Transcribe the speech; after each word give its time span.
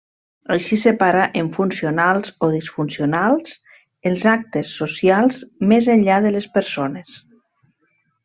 Així 0.53 0.77
separa 0.83 1.25
en 1.41 1.49
funcionals 1.57 2.31
o 2.47 2.49
disfuncionals 2.53 3.53
els 4.11 4.25
actes 4.33 4.73
socials, 4.81 5.43
més 5.73 5.91
enllà 5.97 6.19
de 6.25 6.33
les 6.39 6.49
persones. 6.59 7.17